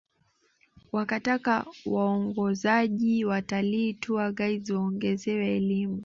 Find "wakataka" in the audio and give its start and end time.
0.91-1.65